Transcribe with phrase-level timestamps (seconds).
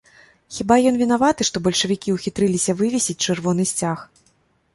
[0.55, 4.05] Хіба ён вінаваты, што бальшавікі ўхітрыліся вывесіць чырвоны сцяг?